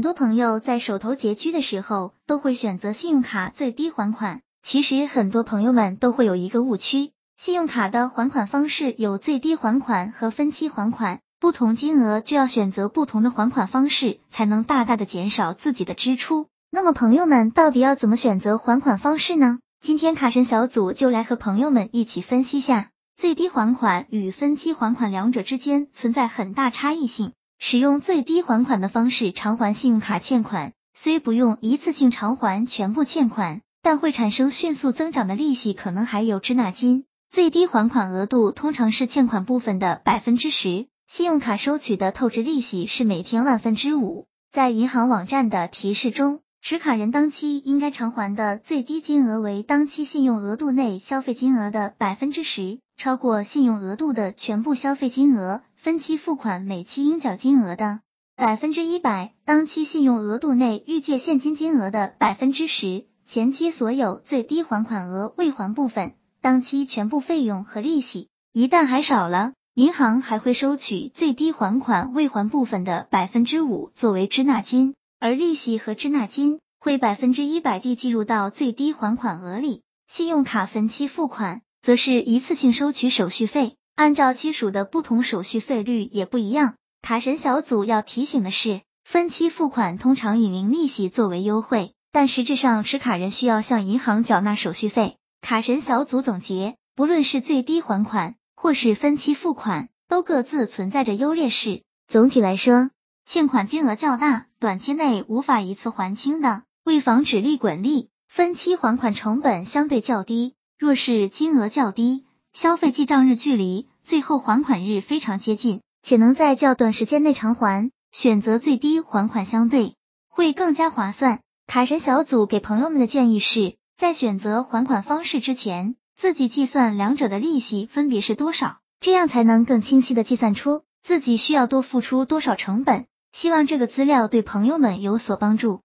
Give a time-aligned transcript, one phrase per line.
[0.00, 4.40] 很多朋友在手头拮据的时候，都会选择信用卡最低还款。
[4.66, 16.46] 其实很多朋友们都会有一个误区，信用卡的还款方式有最低还款和分期还款，不同金额就要选择不同的还款方式，才能大大的减少自己的支出。
[16.70, 19.58] 那么朋友们到底要怎么选择还款方式呢？
[19.82, 22.88] 今天卡神小组就来和朋友们一起分析下，
[23.18, 27.32] 最低还款与分期还款两者之间存在很大差异性。
[27.62, 37.04] 使用最低还款的方式偿还信用卡欠款，虽不用一次性偿还全部欠款，但会产生迅速增长的利息，可能还有滞纳金。
[37.30, 44.26] 最低还款额度通常是欠款部分的百分之十，信用卡收取的透支利息是每天万分之五。
[44.50, 55.60] 在银行网站的提示中，持卡人当期应该偿还的最低金额为当期信用额度内消费金额的百分之十，超过信用额度的全部消费金额。
[55.82, 58.00] 分期付款每期应缴金额的
[58.36, 68.28] 百分之一百，当期信用额度内预借现金金额的百分之十，前期所有最低还款额未还部分，当期全部费用和利息。
[68.52, 79.80] 一旦还少了，银行还会收取最低还款未还部分的百分之五作为滞纳金，而利息和滞纳金会百分之一百地计入到最低还款额里。
[80.12, 83.76] 信用卡分期付款则是一次性收取手续费。
[84.00, 86.76] 按照期数的不同，手续费率也不一样。
[87.02, 95.18] 卡神小组要提醒的是，分期付款通常以零利息作为优惠，但实质上持卡人需要向银行缴纳手续费。
[95.42, 101.82] 卡神小组总结，不论是最低还款或是分期付款，都各自存在着优劣势。
[102.08, 102.88] 总体来说，
[103.26, 110.54] 欠款金额较大，短期内无法一次还清的，为防止利滚利，分期还款成本相对较低。
[110.78, 119.94] 若是金额较低，消费记账日距离最后还款日非常接近，且能在较短时间内偿还，选择最低还款相对
[120.28, 121.40] 会更加划算。
[121.66, 133.06] 卡神小组给朋友们的建议是，在选择还款方式之前，自己计算两者的利息分别是多少，这样才能更清晰的计算出自己需要多付出多少成本。
[133.32, 135.82] 希望这个资料对朋友们有所帮助。